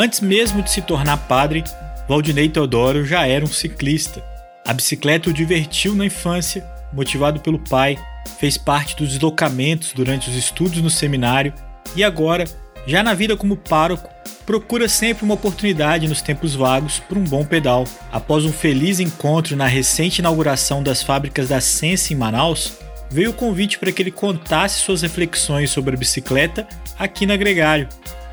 Antes 0.00 0.20
mesmo 0.20 0.62
de 0.62 0.70
se 0.70 0.80
tornar 0.80 1.16
padre, 1.16 1.64
Valdinei 2.08 2.48
Teodoro 2.48 3.04
já 3.04 3.26
era 3.26 3.44
um 3.44 3.48
ciclista. 3.48 4.22
A 4.64 4.72
bicicleta 4.72 5.28
o 5.28 5.32
divertiu 5.32 5.92
na 5.92 6.06
infância, 6.06 6.64
motivado 6.92 7.40
pelo 7.40 7.58
pai, 7.58 7.98
fez 8.38 8.56
parte 8.56 8.94
dos 8.94 9.08
deslocamentos 9.08 9.92
durante 9.92 10.30
os 10.30 10.36
estudos 10.36 10.80
no 10.80 10.88
seminário 10.88 11.52
e 11.96 12.04
agora, 12.04 12.44
já 12.86 13.02
na 13.02 13.12
vida 13.12 13.36
como 13.36 13.56
pároco, 13.56 14.08
procura 14.46 14.88
sempre 14.88 15.24
uma 15.24 15.34
oportunidade 15.34 16.06
nos 16.06 16.22
tempos 16.22 16.54
vagos 16.54 17.00
para 17.00 17.18
um 17.18 17.24
bom 17.24 17.44
pedal. 17.44 17.82
Após 18.12 18.44
um 18.44 18.52
feliz 18.52 19.00
encontro 19.00 19.56
na 19.56 19.66
recente 19.66 20.20
inauguração 20.20 20.80
das 20.80 21.02
fábricas 21.02 21.48
da 21.48 21.60
Sense 21.60 22.14
em 22.14 22.16
Manaus, 22.16 22.78
veio 23.10 23.30
o 23.30 23.34
convite 23.34 23.80
para 23.80 23.90
que 23.90 24.00
ele 24.00 24.12
contasse 24.12 24.78
suas 24.78 25.02
reflexões 25.02 25.70
sobre 25.70 25.96
a 25.96 25.98
bicicleta 25.98 26.68
aqui 26.96 27.26
na 27.26 27.36
Gregário. 27.36 27.88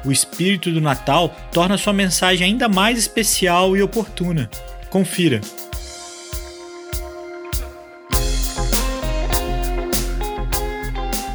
O 0.05 0.11
espírito 0.11 0.71
do 0.71 0.79
Natal 0.79 1.35
torna 1.51 1.77
sua 1.77 1.93
mensagem 1.93 2.47
ainda 2.47 2.69
mais 2.69 2.97
especial 2.99 3.75
e 3.75 3.81
oportuna. 3.81 4.49
Confira. 4.89 5.41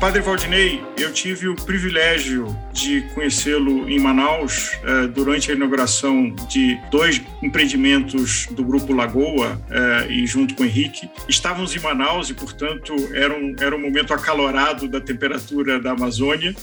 Padre 0.00 0.22
Valdinei, 0.22 0.82
eu 0.96 1.12
tive 1.12 1.46
o 1.46 1.54
privilégio 1.54 2.56
de 2.72 3.02
conhecê-lo 3.14 3.86
em 3.86 3.98
Manaus 4.00 4.72
eh, 4.82 5.06
durante 5.08 5.50
a 5.50 5.54
inauguração 5.54 6.34
de 6.48 6.80
dois 6.90 7.20
empreendimentos 7.42 8.46
do 8.46 8.64
Grupo 8.64 8.94
Lagoa 8.94 9.60
eh, 9.68 10.06
e 10.08 10.26
junto 10.26 10.54
com 10.54 10.62
o 10.62 10.66
Henrique. 10.66 11.10
Estávamos 11.28 11.76
em 11.76 11.80
Manaus 11.80 12.30
e, 12.30 12.34
portanto, 12.34 12.94
era 13.12 13.34
um, 13.36 13.54
era 13.60 13.76
um 13.76 13.78
momento 13.78 14.14
acalorado 14.14 14.88
da 14.88 15.02
temperatura 15.02 15.78
da 15.78 15.90
Amazônia, 15.90 16.56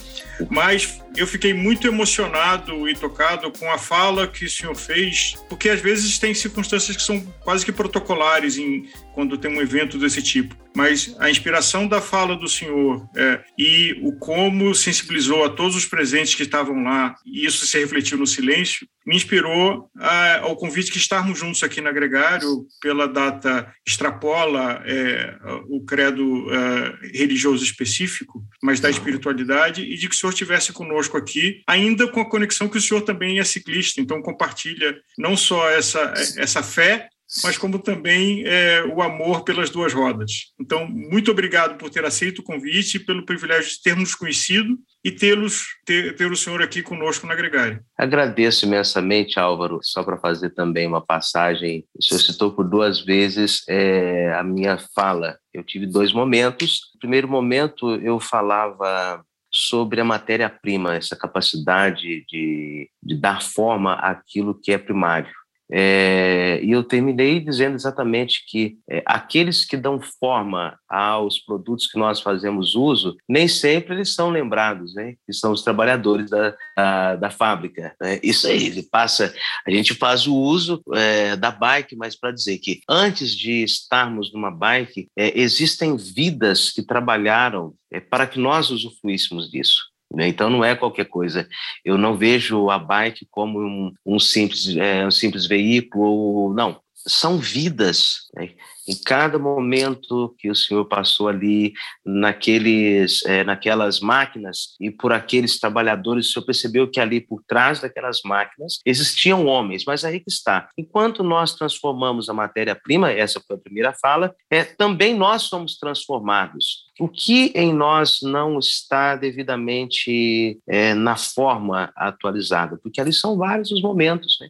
mas 0.49 0.99
eu 1.15 1.27
fiquei 1.27 1.53
muito 1.53 1.87
emocionado 1.87 2.89
e 2.89 2.95
tocado 2.95 3.51
com 3.51 3.71
a 3.71 3.77
fala 3.77 4.27
que 4.27 4.45
o 4.45 4.49
senhor 4.49 4.75
fez, 4.75 5.35
porque 5.47 5.69
às 5.69 5.79
vezes 5.79 6.17
tem 6.17 6.33
circunstâncias 6.33 6.97
que 6.97 7.03
são 7.03 7.19
quase 7.43 7.63
que 7.63 7.71
protocolares 7.71 8.57
em, 8.57 8.87
quando 9.13 9.37
tem 9.37 9.51
um 9.51 9.61
evento 9.61 9.97
desse 9.97 10.21
tipo. 10.21 10.55
Mas 10.75 11.15
a 11.19 11.27
inspiração 11.27 11.87
da 11.87 11.99
fala 11.99 12.35
do 12.35 12.47
senhor 12.47 13.09
é, 13.27 13.43
e 13.57 13.99
o 14.03 14.13
como 14.13 14.73
sensibilizou 14.73 15.43
a 15.43 15.49
todos 15.49 15.75
os 15.75 15.85
presentes 15.85 16.35
que 16.35 16.43
estavam 16.43 16.83
lá, 16.83 17.15
e 17.25 17.45
isso 17.45 17.65
se 17.65 17.77
refletiu 17.77 18.17
no 18.17 18.27
silêncio, 18.27 18.87
me 19.05 19.15
inspirou 19.15 19.89
a, 19.97 20.39
ao 20.39 20.55
convite 20.55 20.91
que 20.91 20.97
estarmos 20.97 21.39
juntos 21.39 21.63
aqui 21.63 21.79
na 21.81 21.91
Gregário, 21.91 22.65
pela 22.81 23.07
data 23.07 23.71
extrapola 23.87 24.83
é, 24.85 25.37
o 25.69 25.83
credo 25.85 26.47
é, 26.51 27.17
religioso 27.17 27.63
específico, 27.63 28.43
mas 28.61 28.79
da 28.79 28.89
espiritualidade, 28.89 29.81
e 29.81 29.95
de 29.95 30.09
que 30.09 30.15
o 30.15 30.17
senhor 30.17 30.31
estivesse 30.31 30.73
conosco 30.73 31.17
aqui, 31.17 31.61
ainda 31.67 32.07
com 32.07 32.19
a 32.19 32.29
conexão 32.29 32.67
que 32.67 32.77
o 32.77 32.81
senhor 32.81 33.01
também 33.01 33.39
é 33.39 33.43
ciclista, 33.43 34.01
então 34.01 34.21
compartilha 34.21 34.97
não 35.17 35.37
só 35.37 35.69
essa, 35.69 36.13
essa 36.37 36.61
fé, 36.61 37.07
mas 37.43 37.57
como 37.57 37.79
também 37.79 38.43
é, 38.45 38.83
o 38.85 39.01
amor 39.01 39.43
pelas 39.43 39.69
duas 39.69 39.93
rodas. 39.93 40.53
Então, 40.59 40.87
muito 40.87 41.29
obrigado 41.31 41.77
por 41.77 41.89
ter 41.89 42.05
aceito 42.05 42.39
o 42.39 42.43
convite 42.43 42.97
e 42.97 42.99
pelo 42.99 43.25
privilégio 43.25 43.69
de 43.69 43.81
termos 43.81 44.15
conhecido 44.15 44.77
e 45.03 45.11
tê-los, 45.11 45.65
ter, 45.85 46.15
ter 46.15 46.31
o 46.31 46.35
senhor 46.35 46.61
aqui 46.61 46.81
conosco 46.81 47.27
na 47.27 47.35
Gregário. 47.35 47.81
Agradeço 47.97 48.65
imensamente, 48.65 49.39
Álvaro, 49.39 49.79
só 49.81 50.03
para 50.03 50.17
fazer 50.17 50.51
também 50.51 50.87
uma 50.87 51.05
passagem. 51.05 51.85
O 51.97 52.03
senhor 52.03 52.19
citou 52.19 52.51
por 52.51 52.67
duas 52.67 53.01
vezes 53.01 53.63
é, 53.67 54.33
a 54.33 54.43
minha 54.43 54.77
fala. 54.95 55.37
Eu 55.53 55.63
tive 55.63 55.85
dois 55.85 56.13
momentos. 56.13 56.79
No 56.93 56.99
primeiro 56.99 57.27
momento, 57.27 57.95
eu 57.95 58.19
falava 58.19 59.23
sobre 59.51 59.99
a 60.01 60.05
matéria-prima, 60.05 60.95
essa 60.95 61.15
capacidade 61.15 62.25
de, 62.27 62.89
de 63.01 63.15
dar 63.15 63.41
forma 63.41 63.93
àquilo 63.93 64.59
que 64.59 64.71
é 64.71 64.77
primário. 64.77 65.33
É, 65.71 66.59
e 66.63 66.71
eu 66.71 66.83
terminei 66.83 67.39
dizendo 67.39 67.75
exatamente 67.75 68.45
que 68.47 68.77
é, 68.89 69.03
aqueles 69.05 69.65
que 69.65 69.75
dão 69.75 69.99
forma 69.99 70.79
aos 70.87 71.39
produtos 71.39 71.87
que 71.87 71.99
nós 71.99 72.21
fazemos 72.21 72.73
uso, 72.73 73.17
nem 73.27 73.47
sempre 73.47 73.95
eles 73.95 74.13
são 74.13 74.29
lembrados, 74.29 74.93
né? 74.95 75.15
Que 75.25 75.33
são 75.33 75.51
os 75.51 75.61
trabalhadores 75.63 76.29
da, 76.29 76.55
da, 76.75 77.15
da 77.17 77.29
fábrica. 77.29 77.95
Né? 77.99 78.19
Isso 78.23 78.47
aí, 78.47 78.67
ele 78.67 78.83
passa. 78.83 79.33
A 79.65 79.71
gente 79.71 79.93
faz 79.93 80.25
o 80.25 80.35
uso 80.35 80.81
é, 80.93 81.35
da 81.35 81.51
bike, 81.51 81.95
mas 81.95 82.15
para 82.15 82.31
dizer 82.31 82.57
que 82.59 82.81
antes 82.89 83.35
de 83.35 83.63
estarmos 83.63 84.31
numa 84.33 84.51
bike, 84.51 85.07
é, 85.17 85.37
existem 85.39 85.97
vidas 85.97 86.71
que 86.71 86.81
trabalharam 86.81 87.73
é, 87.91 87.99
para 87.99 88.25
que 88.25 88.39
nós 88.39 88.69
usufruíssemos 88.69 89.49
disso. 89.49 89.96
Né? 90.13 90.27
Então 90.27 90.49
não 90.49 90.63
é 90.63 90.75
qualquer 90.75 91.05
coisa. 91.05 91.47
Eu 91.83 91.97
não 91.97 92.15
vejo 92.15 92.69
a 92.69 92.79
bike 92.79 93.27
como 93.29 93.59
um, 93.59 93.93
um 94.05 94.19
simples, 94.19 94.75
é, 94.77 95.05
um 95.05 95.11
simples 95.11 95.45
veículo, 95.45 96.53
não. 96.53 96.79
São 97.07 97.37
vidas. 97.37 98.27
Né? 98.35 98.53
em 98.87 98.95
cada 98.95 99.37
momento 99.37 100.33
que 100.39 100.49
o 100.49 100.55
Senhor 100.55 100.85
passou 100.85 101.27
ali 101.27 101.73
naqueles, 102.05 103.23
é, 103.25 103.43
naquelas 103.43 103.99
máquinas 103.99 104.75
e 104.79 104.89
por 104.89 105.11
aqueles 105.11 105.59
trabalhadores, 105.59 106.29
o 106.29 106.31
Senhor 106.31 106.45
percebeu 106.45 106.89
que 106.89 106.99
ali 106.99 107.19
por 107.19 107.43
trás 107.45 107.81
daquelas 107.81 108.21
máquinas 108.23 108.79
existiam 108.85 109.45
homens, 109.45 109.83
mas 109.85 110.05
aí 110.05 110.19
que 110.19 110.29
está. 110.29 110.69
Enquanto 110.77 111.21
nós 111.21 111.53
transformamos 111.53 112.29
a 112.29 112.33
matéria-prima, 112.33 113.11
essa 113.11 113.41
foi 113.45 113.57
a 113.57 113.59
primeira 113.59 113.93
fala, 113.93 114.33
é, 114.49 114.63
também 114.63 115.13
nós 115.13 115.43
somos 115.43 115.77
transformados. 115.77 116.87
O 116.99 117.07
que 117.07 117.51
em 117.53 117.73
nós 117.73 118.19
não 118.23 118.57
está 118.57 119.15
devidamente 119.15 120.59
é, 120.67 120.93
na 120.93 121.15
forma 121.15 121.91
atualizada? 121.95 122.79
Porque 122.81 123.01
ali 123.01 123.13
são 123.13 123.37
vários 123.37 123.69
os 123.69 123.81
momentos. 123.81 124.37
Né? 124.41 124.49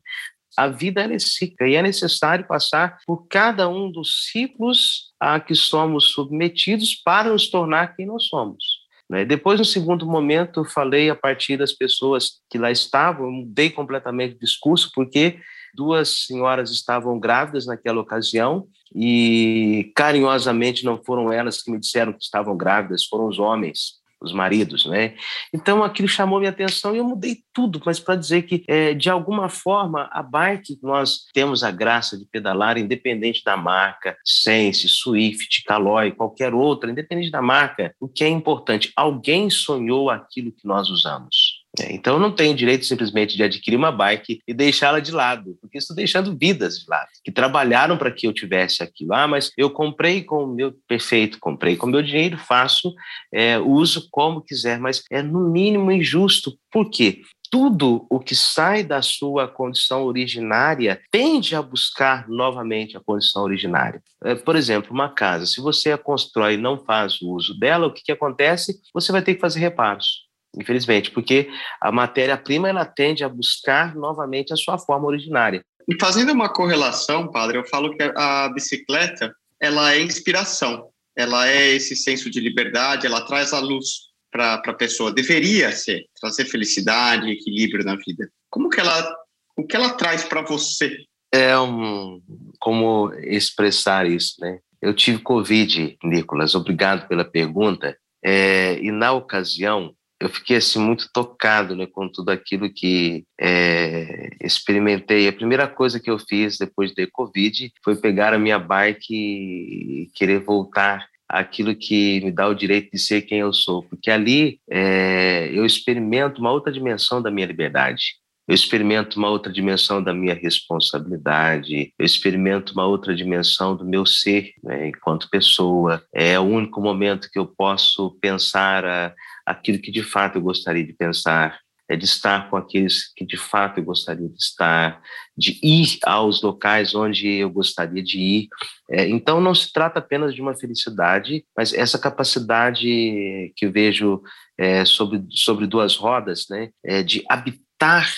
A 0.58 0.68
vida 0.68 1.02
é 1.02 1.20
cíclica 1.20 1.68
e 1.68 1.76
é 1.76 1.82
necessário 1.84 2.48
passar 2.48 2.98
por 3.06 3.28
cada 3.28 3.70
um 3.70 3.92
dos 3.92 4.32
ciclos 4.32 5.14
a 5.20 5.40
que 5.40 5.54
somos 5.54 6.06
submetidos 6.06 6.96
para 6.96 7.30
nos 7.30 7.48
tornar 7.48 7.96
quem 7.96 8.08
nós 8.08 8.26
somos. 8.26 8.88
Né? 9.08 9.24
Depois, 9.24 9.60
no 9.60 9.66
segundo 9.66 10.08
momento, 10.08 10.66
falei 10.66 11.12
a 11.12 11.16
partir 11.16 11.58
das 11.58 11.74
pessoas 11.74 12.42
que 12.50 12.58
lá 12.58 12.72
estavam, 12.72 13.32
mudei 13.32 13.70
completamente 13.70 14.36
o 14.36 14.40
discurso, 14.40 14.92
porque 14.96 15.40
duas 15.76 16.26
senhoras 16.26 16.72
estavam 16.72 17.20
grávidas 17.20 17.68
naquela 17.68 18.02
ocasião 18.02 18.68
e 18.96 19.92
carinhosamente 19.96 20.84
não 20.84 21.02
foram 21.04 21.32
elas 21.32 21.62
que 21.62 21.70
me 21.70 21.80
disseram 21.80 22.14
que 22.14 22.24
estavam 22.24 22.58
grávidas, 22.58 23.06
foram 23.06 23.28
os 23.28 23.38
homens 23.38 23.98
os 24.22 24.34
maridos, 24.34 24.86
né? 24.86 25.16
Então 25.54 25.84
aquilo 25.84 26.08
chamou 26.08 26.40
minha 26.40 26.52
atenção 26.52 26.96
e 26.96 26.98
eu 26.98 27.04
mudei 27.04 27.38
tudo, 27.54 27.82
mas 27.86 28.00
para 28.00 28.16
dizer 28.16 28.44
que 28.44 28.64
é, 28.68 28.94
de 28.94 29.10
alguma 29.10 29.50
forma 29.50 30.10
a 30.12 30.24
bike 30.24 30.80
nós 30.82 31.26
temos 31.34 31.64
a 31.64 31.72
graça 31.72 32.18
de 32.18 32.26
pedalar 32.26 32.78
independente 32.78 33.44
da 33.44 33.56
marca, 33.56 34.18
Sense, 34.24 34.88
Swift, 34.90 35.64
Caloi, 35.64 36.12
qualquer 36.12 36.54
outra, 36.54 36.92
independente 36.92 37.32
da 37.32 37.42
marca. 37.42 37.94
O 38.00 38.08
que 38.08 38.24
é 38.24 38.30
importante, 38.30 38.92
alguém 38.96 39.50
sonhou 39.50 40.10
aquilo 40.10 40.52
que 40.52 40.68
nós 40.68 40.90
usamos. 40.90 41.47
É, 41.80 41.94
então, 41.94 42.18
não 42.18 42.32
tenho 42.32 42.56
direito 42.56 42.86
simplesmente 42.86 43.36
de 43.36 43.44
adquirir 43.44 43.78
uma 43.78 43.92
bike 43.92 44.40
e 44.48 44.54
deixá-la 44.54 45.00
de 45.00 45.12
lado, 45.12 45.58
porque 45.62 45.78
estou 45.78 45.96
deixando 45.96 46.36
vidas 46.36 46.80
de 46.80 46.90
lado, 46.90 47.08
que 47.24 47.32
trabalharam 47.32 47.98
para 47.98 48.12
que 48.12 48.26
eu 48.28 48.34
tivesse 48.34 48.82
aquilo. 48.82 49.14
Ah, 49.14 49.28
mas 49.28 49.52
eu 49.58 49.70
comprei 49.70 50.24
com 50.24 50.44
o 50.44 50.48
meu 50.48 50.74
perfeito, 50.88 51.38
comprei 51.40 51.76
com 51.76 51.86
o 51.86 51.90
meu 51.90 52.02
dinheiro, 52.02 52.38
faço, 52.38 52.94
é, 53.32 53.60
uso 53.60 54.08
como 54.12 54.42
quiser, 54.42 54.80
mas 54.80 55.04
é 55.12 55.22
no 55.22 55.50
mínimo 55.50 55.92
injusto. 55.92 56.58
Por 56.72 56.90
quê? 56.90 57.22
tudo 57.50 58.06
o 58.10 58.20
que 58.20 58.36
sai 58.36 58.84
da 58.84 59.02
sua 59.02 59.48
condição 59.48 60.04
originária 60.04 61.00
tende 61.10 61.56
a 61.56 61.62
buscar 61.62 62.28
novamente 62.28 62.98
a 62.98 63.00
condição 63.00 63.44
originária. 63.44 64.04
É, 64.22 64.36
por 64.36 64.58
exemplo, 64.58 64.92
uma 64.92 65.08
casa, 65.10 65.46
se 65.46 65.62
você 65.62 65.94
a 65.94 65.98
constrói 65.98 66.56
e 66.56 66.58
não 66.58 66.78
faz 66.78 67.22
uso 67.22 67.58
dela, 67.58 67.88
o 67.88 67.94
que, 67.94 68.04
que 68.04 68.12
acontece? 68.12 68.82
Você 68.94 69.14
vai 69.14 69.22
ter 69.22 69.36
que 69.36 69.40
fazer 69.40 69.62
reparos 69.62 70.27
infelizmente, 70.56 71.12
porque 71.12 71.50
a 71.82 71.92
matéria-prima 71.92 72.70
ela 72.70 72.86
tende 72.86 73.24
a 73.24 73.30
buscar 73.30 73.96
novamente 73.96 74.54
a 74.54 74.58
sua 74.58 74.78
forma 74.78 75.08
originária. 75.08 75.64
E 75.88 75.96
fazendo 76.00 76.34
uma 76.34 76.50
correlação, 76.50 77.32
padre, 77.32 77.58
eu 77.58 77.66
falo 77.66 77.96
que 77.96 78.04
a 78.04 78.50
bicicleta 78.50 79.34
ela 79.60 79.94
é 79.94 80.02
inspiração, 80.02 80.90
ela 81.16 81.48
é 81.48 81.74
esse 81.74 81.96
senso 81.96 82.30
de 82.30 82.40
liberdade, 82.40 83.08
ela 83.08 83.26
traz 83.26 83.54
a 83.54 83.60
luz 83.60 84.08
para 84.32 84.56
a 84.56 84.74
pessoa. 84.74 85.14
Deveria 85.14 85.72
ser 85.72 86.06
trazer 86.20 86.46
felicidade, 86.46 87.32
equilíbrio 87.32 87.86
na 87.86 87.96
vida. 87.96 88.30
Como 88.50 88.70
que 88.70 88.80
ela, 88.80 89.16
o 89.58 89.66
que 89.66 89.76
ela 89.76 89.94
traz 89.94 90.24
para 90.24 90.42
você? 90.42 90.96
É 91.34 91.58
um 91.60 92.22
como 92.60 93.14
expressar 93.24 94.10
isso, 94.10 94.36
né? 94.40 94.60
Eu 94.82 94.94
tive 94.94 95.20
Covid, 95.20 95.98
Nicolas. 96.04 96.54
Obrigado 96.54 97.08
pela 97.08 97.26
pergunta. 97.26 97.98
É, 98.24 98.80
e 98.80 98.92
na 98.92 99.12
ocasião 99.12 99.94
eu 100.20 100.30
fiquei 100.30 100.58
assim 100.58 100.80
muito 100.80 101.10
tocado 101.14 101.76
né, 101.76 101.86
com 101.86 102.10
tudo 102.10 102.30
aquilo 102.30 102.72
que 102.72 103.24
é, 103.40 104.30
experimentei. 104.42 105.28
A 105.28 105.34
primeira 105.34 105.68
coisa 105.68 106.00
que 106.00 106.10
eu 106.10 106.18
fiz 106.18 106.58
depois 106.58 106.92
de 106.92 107.06
Covid 107.08 107.72
foi 107.84 107.96
pegar 107.96 108.34
a 108.34 108.40
minha 108.40 108.58
bike 108.58 109.14
e 109.14 110.12
querer 110.16 110.40
voltar 110.40 111.08
aquilo 111.30 111.76
que 111.76 112.22
me 112.22 112.32
dá 112.32 112.48
o 112.48 112.56
direito 112.56 112.92
de 112.92 113.00
ser 113.00 113.22
quem 113.24 113.40
eu 113.40 113.52
sou, 113.52 113.84
porque 113.84 114.10
ali 114.10 114.60
é, 114.70 115.50
eu 115.54 115.66
experimento 115.66 116.40
uma 116.40 116.52
outra 116.52 116.72
dimensão 116.72 117.22
da 117.22 117.30
minha 117.30 117.46
liberdade. 117.46 118.16
Eu 118.48 118.56
experimento 118.56 119.20
uma 119.20 119.30
outra 119.30 119.52
dimensão 119.52 120.02
da 120.02 120.14
minha 120.14 120.34
responsabilidade, 120.34 121.94
eu 122.00 122.06
experimento 122.06 122.74
uma 122.74 122.86
outra 122.86 123.14
dimensão 123.14 123.76
do 123.76 123.84
meu 123.84 124.06
ser 124.06 124.54
né, 124.64 124.88
enquanto 124.88 125.30
pessoa. 125.30 126.02
É 126.14 126.40
o 126.40 126.44
único 126.44 126.80
momento 126.80 127.30
que 127.30 127.38
eu 127.38 127.46
posso 127.46 128.18
pensar 128.22 128.86
a, 128.86 129.14
aquilo 129.46 129.80
que 129.80 129.92
de 129.92 130.02
fato 130.02 130.38
eu 130.38 130.42
gostaria 130.42 130.86
de 130.86 130.94
pensar, 130.94 131.60
é 131.90 131.96
de 131.96 132.06
estar 132.06 132.50
com 132.50 132.58
aqueles 132.58 133.14
que 133.14 133.26
de 133.26 133.38
fato 133.38 133.80
eu 133.80 133.84
gostaria 133.84 134.28
de 134.28 134.38
estar, 134.38 135.02
de 135.38 135.60
ir 135.64 135.98
aos 136.04 136.42
locais 136.42 136.96
onde 136.96 137.28
eu 137.28 137.50
gostaria 137.50 138.04
de 138.04 138.20
ir. 138.20 138.48
É, 138.90 139.08
então, 139.08 139.42
não 139.42 139.56
se 139.56 139.72
trata 139.72 140.00
apenas 140.00 140.34
de 140.34 140.42
uma 140.42 140.56
felicidade, 140.56 141.46
mas 141.56 141.74
essa 141.74 141.98
capacidade 142.00 143.54
que 143.56 143.66
eu 143.66 143.72
vejo 143.72 144.22
é, 144.58 144.84
sobre, 144.86 145.24
sobre 145.32 145.68
duas 145.68 145.96
rodas, 145.96 146.46
né, 146.50 146.70
é 146.84 147.04
de 147.04 147.24
habitar 147.30 148.10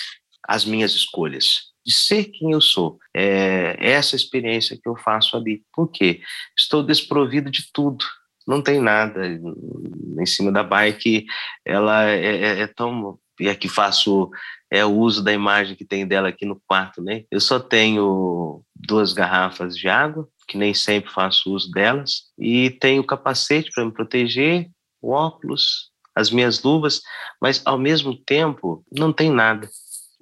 as 0.50 0.64
minhas 0.64 0.92
escolhas, 0.94 1.70
de 1.86 1.94
ser 1.94 2.24
quem 2.24 2.50
eu 2.50 2.60
sou. 2.60 2.98
É 3.14 3.76
essa 3.78 4.16
experiência 4.16 4.76
que 4.76 4.88
eu 4.88 4.96
faço 4.96 5.36
ali. 5.36 5.62
Por 5.72 5.88
quê? 5.88 6.20
Estou 6.58 6.82
desprovido 6.82 7.48
de 7.52 7.70
tudo. 7.72 8.04
Não 8.44 8.60
tem 8.60 8.80
nada 8.80 9.28
em 9.28 10.26
cima 10.26 10.50
da 10.50 10.64
bike. 10.64 11.24
Ela 11.64 12.10
é, 12.10 12.36
é, 12.36 12.60
é 12.62 12.66
tão 12.66 13.16
e 13.38 13.48
aqui 13.48 13.68
faço 13.68 14.28
é 14.68 14.84
o 14.84 14.92
uso 14.92 15.22
da 15.22 15.32
imagem 15.32 15.76
que 15.76 15.84
tem 15.84 16.04
dela 16.04 16.28
aqui 16.28 16.44
no 16.44 16.60
quarto, 16.66 17.00
né? 17.00 17.24
Eu 17.30 17.40
só 17.40 17.60
tenho 17.60 18.62
duas 18.74 19.12
garrafas 19.12 19.76
de 19.76 19.88
água, 19.88 20.28
que 20.48 20.58
nem 20.58 20.74
sempre 20.74 21.12
faço 21.12 21.54
uso 21.54 21.70
delas, 21.70 22.24
e 22.36 22.70
tenho 22.70 23.06
capacete 23.06 23.70
para 23.72 23.84
me 23.84 23.92
proteger, 23.92 24.68
o 25.00 25.12
óculos, 25.12 25.90
as 26.14 26.30
minhas 26.30 26.62
luvas, 26.62 27.00
mas 27.40 27.62
ao 27.64 27.78
mesmo 27.78 28.16
tempo 28.16 28.84
não 28.92 29.12
tem 29.12 29.30
nada. 29.30 29.68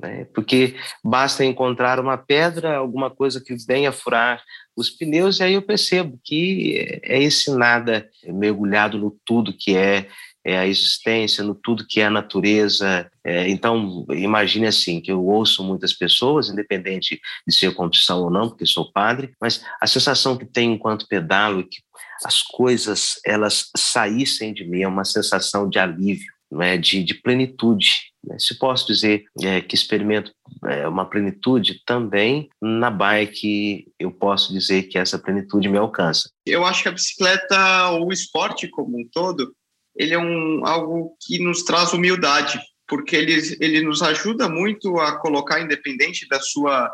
Né? 0.00 0.26
Porque 0.34 0.76
basta 1.04 1.44
encontrar 1.44 1.98
uma 1.98 2.16
pedra, 2.16 2.76
alguma 2.76 3.10
coisa 3.10 3.40
que 3.40 3.56
venha 3.66 3.90
furar 3.90 4.42
os 4.76 4.90
pneus, 4.90 5.40
e 5.40 5.42
aí 5.42 5.54
eu 5.54 5.62
percebo 5.62 6.18
que 6.22 7.00
é 7.02 7.20
esse 7.20 7.50
nada 7.50 8.08
mergulhado 8.24 8.96
no 8.96 9.16
tudo 9.24 9.52
que 9.52 9.76
é 9.76 10.08
é 10.48 10.56
a 10.56 10.66
existência, 10.66 11.44
no 11.44 11.54
tudo 11.54 11.86
que 11.86 12.00
é 12.00 12.06
a 12.06 12.10
natureza. 12.10 13.10
É, 13.22 13.48
então, 13.50 14.06
imagine 14.10 14.66
assim, 14.66 14.98
que 14.98 15.12
eu 15.12 15.22
ouço 15.22 15.62
muitas 15.62 15.92
pessoas, 15.92 16.48
independente 16.48 17.20
de 17.46 17.54
ser 17.54 17.74
confissão 17.74 18.22
ou 18.22 18.30
não, 18.30 18.48
porque 18.48 18.64
sou 18.64 18.90
padre, 18.90 19.32
mas 19.38 19.62
a 19.78 19.86
sensação 19.86 20.38
que 20.38 20.46
tenho 20.46 20.72
enquanto 20.72 21.06
pedalo 21.06 21.60
é 21.60 21.64
que 21.64 21.82
as 22.24 22.42
coisas, 22.42 23.20
elas 23.26 23.70
saíssem 23.76 24.54
de 24.54 24.64
mim, 24.64 24.82
é 24.82 24.88
uma 24.88 25.04
sensação 25.04 25.68
de 25.68 25.78
alívio, 25.78 26.32
é? 26.60 26.76
de, 26.76 27.02
de 27.02 27.14
plenitude. 27.14 28.12
Né? 28.24 28.38
Se 28.38 28.58
posso 28.58 28.86
dizer 28.86 29.24
é, 29.42 29.60
que 29.60 29.74
experimento 29.74 30.32
é, 30.66 30.86
uma 30.88 31.04
plenitude, 31.04 31.82
também 31.84 32.48
na 32.60 32.90
bike 32.90 33.86
eu 33.98 34.10
posso 34.10 34.52
dizer 34.52 34.84
que 34.84 34.98
essa 34.98 35.18
plenitude 35.18 35.68
me 35.68 35.78
alcança. 35.78 36.30
Eu 36.46 36.64
acho 36.64 36.82
que 36.82 36.88
a 36.88 36.92
bicicleta, 36.92 37.90
ou 37.90 38.08
o 38.08 38.12
esporte 38.12 38.68
como 38.68 38.98
um 38.98 39.08
todo, 39.12 39.54
ele 39.96 40.14
é 40.14 40.18
um, 40.18 40.64
algo 40.64 41.16
que 41.26 41.38
nos 41.38 41.64
traz 41.64 41.92
humildade, 41.92 42.60
porque 42.86 43.16
ele, 43.16 43.34
ele 43.60 43.82
nos 43.82 44.00
ajuda 44.00 44.48
muito 44.48 44.98
a 44.98 45.18
colocar, 45.18 45.60
independente 45.60 46.26
da 46.28 46.40
sua 46.40 46.90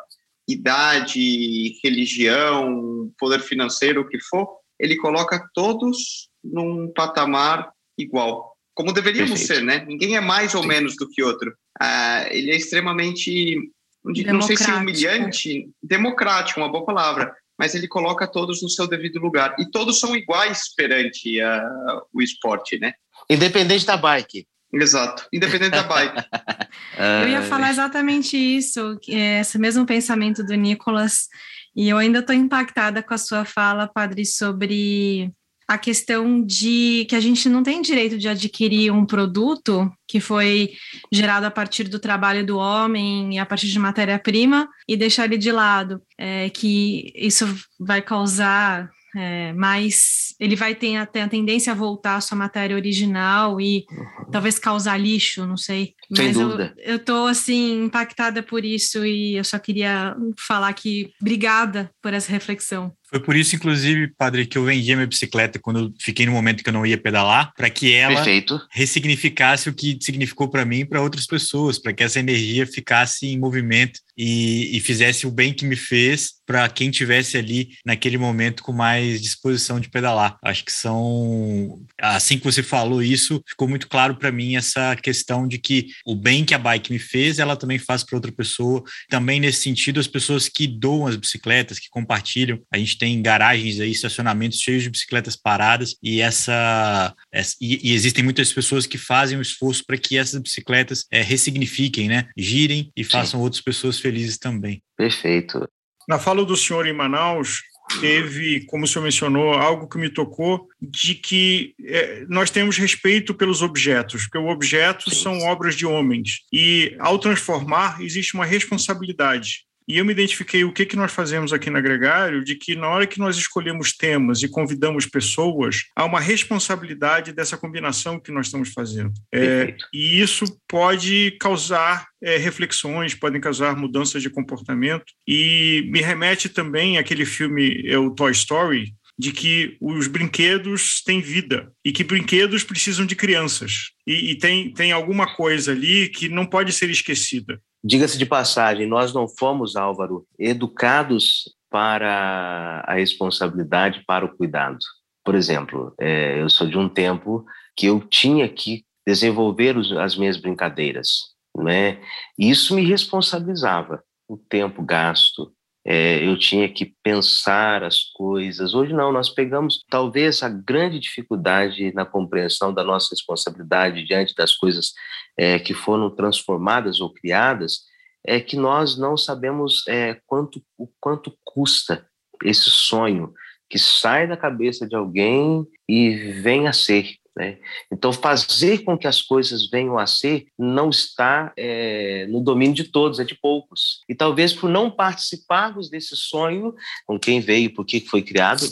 idade, 0.49 1.75
religião, 1.83 3.11
poder 3.19 3.41
financeiro, 3.41 4.03
o 4.03 4.09
que 4.09 4.19
for, 4.21 4.49
ele 4.79 4.97
coloca 4.97 5.49
todos 5.55 6.29
num 6.43 6.93
patamar 6.93 7.71
igual, 7.97 8.54
como 8.75 8.93
deveríamos 8.93 9.39
Perfeito. 9.39 9.61
ser, 9.61 9.65
né? 9.65 9.85
Ninguém 9.87 10.17
é 10.17 10.21
mais 10.21 10.55
ou 10.55 10.63
Sim. 10.63 10.69
menos 10.69 10.97
do 10.97 11.09
que 11.09 11.23
outro. 11.23 11.55
Ah, 11.81 12.27
ele 12.31 12.51
é 12.51 12.57
extremamente, 12.57 13.71
não 14.05 14.43
sei 14.43 14.57
se 14.57 14.71
humilhante, 14.71 15.69
democrático, 15.83 16.61
uma 16.61 16.71
boa 16.71 16.85
palavra, 16.85 17.33
mas 17.59 17.75
ele 17.75 17.87
coloca 17.87 18.27
todos 18.27 18.63
no 18.63 18.69
seu 18.69 18.89
devido 18.89 19.21
lugar. 19.21 19.55
E 19.59 19.71
todos 19.71 20.01
são 20.01 20.17
iguais 20.17 20.75
perante 20.77 21.41
uh, 21.41 22.03
o 22.13 22.21
esporte, 22.21 22.79
né? 22.79 22.95
Independente 23.31 23.87
da 23.87 23.97
bike. 23.97 24.47
Exato, 24.73 25.29
independente 25.33 25.71
da 25.71 25.85
bike. 25.85 26.25
eu 27.23 27.29
ia 27.29 27.43
falar 27.43 27.71
exatamente 27.71 28.37
isso, 28.37 28.99
esse 29.07 29.57
mesmo 29.57 29.87
pensamento 29.87 30.43
do 30.43 30.55
Nicolas, 30.55 31.29
e 31.77 31.89
eu 31.89 31.97
ainda 31.97 32.19
estou 32.19 32.35
impactada 32.35 33.01
com 33.01 33.15
a 33.15 33.19
sua 33.19 33.45
fala, 33.45 33.87
padre, 33.87 34.25
sobre 34.25 35.33
a 35.67 35.79
questão 35.79 36.45
de 36.45 37.07
que 37.09 37.17
a 37.17 37.21
gente 37.21 37.49
não 37.49 37.63
tem 37.63 37.81
direito 37.81 38.19
de 38.19 38.29
adquirir 38.29 38.93
um 38.93 39.07
produto 39.07 39.91
que 40.07 40.21
foi 40.21 40.73
gerado 41.11 41.47
a 41.47 41.51
partir 41.51 41.85
do 41.85 41.99
trabalho 41.99 42.45
do 42.45 42.59
homem 42.59 43.35
e 43.35 43.39
a 43.39 43.47
partir 43.47 43.69
de 43.69 43.79
matéria-prima 43.79 44.69
e 44.89 44.97
deixar 44.97 45.25
ele 45.25 45.39
de 45.39 45.51
lado, 45.51 46.03
é, 46.19 46.51
que 46.51 47.13
isso 47.17 47.47
vai 47.81 48.03
causar 48.03 48.91
é, 49.17 49.53
mais 49.53 50.35
ele 50.41 50.57
vai 50.57 50.75
ter 50.75 50.97
a, 50.97 51.07
ter 51.07 51.21
a 51.21 51.29
tendência 51.29 51.73
a 51.73 51.77
voltar 51.77 52.17
à 52.17 52.21
sua 52.21 52.37
matéria 52.37 52.75
original 52.75 53.61
e 53.61 53.87
uhum. 53.89 54.31
talvez 54.33 54.59
causar 54.59 54.99
lixo, 54.99 55.47
não 55.47 55.57
sei. 55.57 55.95
Sem 56.15 56.27
Mas 56.27 56.37
dúvida. 56.37 56.75
eu, 56.79 56.95
eu 56.95 56.99
tô 56.99 57.27
assim 57.27 57.85
impactada 57.85 58.43
por 58.43 58.65
isso 58.65 59.05
e 59.05 59.37
eu 59.37 59.45
só 59.45 59.59
queria 59.59 60.17
falar 60.47 60.73
que 60.73 61.11
obrigada 61.21 61.91
por 62.03 62.15
essa 62.15 62.31
reflexão. 62.31 62.93
Foi 63.15 63.21
por 63.21 63.37
isso, 63.37 63.55
inclusive, 63.55 64.09
padre, 64.19 64.45
que 64.45 64.59
eu 64.59 64.65
vendi 64.65 64.93
a 64.93 64.97
minha 64.97 65.07
bicicleta 65.07 65.59
quando 65.61 65.79
eu 65.79 65.93
fiquei 66.01 66.27
no 66.27 66.33
momento 66.33 66.65
que 66.65 66.69
eu 66.69 66.73
não 66.73 66.85
ia 66.85 66.99
pedalar, 66.99 67.53
para 67.57 67.71
que 67.71 67.93
ela 67.93 68.17
Perfeito. 68.17 68.61
ressignificasse 68.73 69.69
o 69.69 69.73
que 69.73 69.97
significou 70.01 70.49
para 70.49 70.65
mim 70.65 70.81
e 70.81 70.85
para 70.85 71.01
outras 71.01 71.25
pessoas, 71.25 71.79
para 71.79 71.93
que 71.93 72.03
essa 72.03 72.19
energia 72.19 72.67
ficasse 72.67 73.27
em 73.27 73.39
movimento 73.39 74.01
e, 74.17 74.77
e 74.77 74.81
fizesse 74.81 75.29
o 75.29 75.31
bem 75.31 75.53
que 75.53 75.65
me 75.65 75.77
fez 75.77 76.33
para 76.47 76.69
quem 76.69 76.91
tivesse 76.91 77.37
ali 77.37 77.71
naquele 77.87 78.19
momento 78.19 78.63
com 78.63 78.73
mais 78.73 79.21
disposição 79.23 79.79
de 79.79 79.91
pedalar. 79.91 80.37
Acho 80.45 80.65
que 80.65 80.73
são 80.73 81.81
assim 82.01 82.37
que 82.37 82.45
você 82.45 82.63
falou 82.63 83.03
isso, 83.03 83.43
ficou 83.47 83.69
muito 83.69 83.89
claro 83.89 84.17
para 84.17 84.33
mim 84.33 84.57
essa 84.57 84.97
questão 84.97 85.47
de 85.47 85.59
que 85.59 85.87
o 86.05 86.15
bem 86.15 86.45
que 86.45 86.55
a 86.55 86.59
bike 86.59 86.93
me 86.93 86.99
fez, 86.99 87.39
ela 87.39 87.57
também 87.57 87.79
faz 87.79 88.05
para 88.05 88.17
outra 88.17 88.33
pessoa. 88.33 88.83
Também 89.09 89.41
nesse 89.41 89.63
sentido, 89.63 89.99
as 89.99 90.07
pessoas 90.07 90.49
que 90.49 90.67
doam 90.67 91.07
as 91.07 91.17
bicicletas, 91.17 91.79
que 91.79 91.89
compartilham, 91.89 92.61
a 92.73 92.79
gente 92.79 92.99
tem 92.99 93.21
garagens 93.23 93.81
aí, 93.81 93.91
estacionamentos 93.91 94.59
cheios 94.59 94.83
de 94.83 94.91
bicicletas 94.91 95.37
paradas 95.37 95.97
e 96.03 96.21
essa, 96.21 97.15
essa 97.33 97.55
e, 97.61 97.91
e, 97.91 97.95
existem 97.95 98.23
muitas 98.23 98.53
pessoas 98.53 98.87
que 98.87 98.99
fazem 98.99 99.39
o 99.39 99.43
esforço 99.43 99.85
para 99.87 99.97
que 99.97 100.19
essas 100.19 100.41
bicicletas 100.41 101.07
é, 101.11 101.23
ressignifiquem, 101.23 102.09
né? 102.09 102.29
Girem 102.37 102.91
e 102.97 103.05
façam 103.05 103.41
Sim. 103.41 103.45
outras 103.45 103.63
pessoas 103.63 103.99
felizes 103.99 104.39
também. 104.39 104.83
Perfeito. 104.97 105.69
Na 106.09 106.19
fala 106.19 106.45
do 106.45 106.57
senhor 106.57 106.87
em 106.87 106.93
Manaus, 106.93 107.63
teve, 108.01 108.65
como 108.67 108.85
o 108.85 108.87
senhor 108.87 109.05
mencionou, 109.05 109.53
algo 109.55 109.89
que 109.89 109.99
me 109.99 110.09
tocou, 110.09 110.69
de 110.81 111.15
que 111.15 111.75
é, 111.85 112.25
nós 112.29 112.51
temos 112.51 112.77
respeito 112.77 113.35
pelos 113.35 113.63
objetos, 113.63 114.25
porque 114.25 114.39
os 114.39 114.51
objetos 114.51 115.21
são 115.21 115.39
obras 115.41 115.75
de 115.75 115.87
homens. 115.87 116.41
E, 116.53 116.97
ao 116.99 117.19
transformar, 117.19 118.01
existe 118.01 118.35
uma 118.35 118.45
responsabilidade. 118.45 119.65
E 119.87 119.99
eu 119.99 120.05
me 120.05 120.13
identifiquei 120.13 120.65
o 120.65 120.73
que, 120.73 120.87
que 120.87 120.97
nós 120.97 121.13
fazemos 121.13 121.53
aqui 121.53 121.69
na 121.69 121.81
Gregário, 121.81 122.43
de 122.43 122.55
que 122.55 122.75
na 122.75 122.89
hora 122.89 123.07
que 123.07 123.19
nós 123.19 123.37
escolhemos 123.37 123.93
temas 123.93 124.43
e 124.43 124.49
convidamos 124.49 125.07
pessoas, 125.07 125.85
há 125.95 126.05
uma 126.05 126.21
responsabilidade 126.21 127.33
dessa 127.33 127.57
combinação 127.57 128.19
que 128.19 128.33
nós 128.33 128.47
estamos 128.47 128.73
fazendo. 128.73 129.13
É, 129.33 129.77
e 129.93 130.21
isso 130.21 130.45
pode 130.69 131.37
causar 131.41 132.07
é, 132.23 132.37
reflexões, 132.39 133.15
podem 133.15 133.41
causar 133.41 133.77
mudanças 133.77 134.23
de 134.23 134.31
comportamento. 134.31 135.05
E 135.29 135.87
me 135.91 136.01
remete 136.01 136.49
também 136.49 136.99
àquele 136.99 137.27
filme, 137.27 137.87
é 137.87 137.99
o 137.99 138.11
Toy 138.11 138.33
Story, 138.33 138.95
de 139.19 139.33
que 139.33 139.77
os 139.81 140.07
brinquedos 140.07 141.03
têm 141.03 141.21
vida 141.21 141.73
e 141.85 141.93
que 141.93 142.03
brinquedos 142.03 142.65
precisam 142.65 143.07
de 143.07 143.15
crianças. 143.15 143.91
E, 144.07 144.33
e 144.33 144.35
tem, 144.39 144.73
tem 144.73 144.93
alguma 144.93 145.37
coisa 145.37 145.73
ali 145.73 146.09
que 146.09 146.29
não 146.29 146.47
pode 146.47 146.73
ser 146.73 146.91
esquecida. 146.91 147.61
Diga-se 147.87 148.17
de 148.17 148.25
passagem, 148.25 148.87
nós 148.87 149.13
não 149.13 149.29
fomos, 149.29 149.77
Álvaro, 149.77 150.27
educados 150.39 151.45
para 151.71 152.83
a 152.87 152.95
responsabilidade, 152.95 154.03
para 154.07 154.25
o 154.25 154.35
cuidado. 154.35 154.79
Por 155.23 155.35
exemplo, 155.35 155.93
é, 156.01 156.41
eu 156.41 156.49
sou 156.49 156.67
de 156.67 156.79
um 156.79 156.89
tempo 156.89 157.45
que 157.77 157.85
eu 157.87 158.01
tinha 158.01 158.49
que 158.49 158.85
desenvolver 159.07 159.77
os, 159.77 159.93
as 159.93 160.17
minhas 160.17 160.39
brincadeiras, 160.39 161.35
né? 161.55 162.01
Isso 162.39 162.75
me 162.75 162.87
responsabilizava. 162.87 164.03
O 164.27 164.39
tempo 164.39 164.83
gasto, 164.83 165.53
é, 165.87 166.27
eu 166.27 166.39
tinha 166.39 166.69
que 166.69 166.95
pensar 167.03 167.85
as 167.85 168.05
coisas. 168.05 168.75
Hoje 168.75 168.95
não, 168.95 169.13
nós 169.13 169.29
pegamos 169.29 169.81
talvez 169.91 170.43
a 170.43 170.49
grande 170.49 170.99
dificuldade 170.99 171.93
na 171.93 172.07
compreensão 172.07 172.73
da 172.73 172.83
nossa 172.83 173.09
responsabilidade 173.11 174.05
diante 174.05 174.35
das 174.35 174.55
coisas 174.57 174.93
é, 175.37 175.59
que 175.59 175.75
foram 175.75 176.09
transformadas 176.09 177.01
ou 177.01 177.13
criadas, 177.13 177.81
é 178.27 178.41
que 178.41 178.57
nós 178.57 178.97
não 178.97 179.17
sabemos 179.17 179.87
é, 179.87 180.19
quanto, 180.27 180.63
o 180.79 180.89
quanto 180.99 181.37
custa 181.45 182.07
esse 182.43 182.71
sonho 182.71 183.35
que 183.69 183.79
sai 183.79 184.27
da 184.27 184.37
cabeça 184.37 184.87
de 184.87 184.97
alguém 184.97 185.67
e 185.89 186.11
vem 186.41 186.67
a 186.67 186.73
ser. 186.73 187.17
Né? 187.37 187.59
Então, 187.93 188.13
fazer 188.13 188.85
com 188.85 188.97
que 188.97 189.09
as 189.09 189.21
coisas 189.21 189.69
venham 189.69 189.99
a 189.99 190.07
ser 190.07 190.47
não 190.57 190.89
está 190.89 191.53
é, 191.57 192.27
no 192.29 192.41
domínio 192.41 192.77
de 192.77 192.85
todos, 192.85 193.19
é 193.19 193.25
de 193.25 193.35
poucos. 193.35 194.03
E 194.09 194.15
talvez 194.15 194.53
por 194.53 194.71
não 194.71 194.91
participarmos 194.91 195.91
desse 195.91 196.17
sonho, 196.17 196.75
com 197.07 197.19
quem 197.19 197.41
veio, 197.41 197.75
por 197.75 197.85
que 197.85 198.01
foi 198.01 198.23
criado, 198.23 198.67